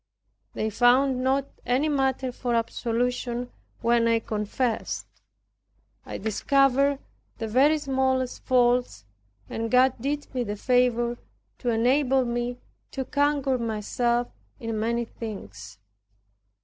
They 0.53 0.71
found 0.71 1.23
not 1.23 1.45
any 1.63 1.87
matter 1.87 2.31
for 2.31 2.55
absolution 2.55 3.51
when 3.81 4.07
I 4.07 4.17
confessed. 4.17 5.05
I 6.07 6.17
discovered 6.17 6.97
the 7.37 7.47
very 7.47 7.77
smallest 7.77 8.43
faults 8.43 9.05
and 9.47 9.69
God 9.69 9.93
did 10.01 10.33
me 10.33 10.43
the 10.43 10.55
favor 10.55 11.19
to 11.59 11.69
enable 11.69 12.25
me 12.25 12.57
to 12.89 13.05
conquer 13.05 13.59
myself 13.59 14.27
in 14.59 14.79
many 14.79 15.05
things. 15.05 15.77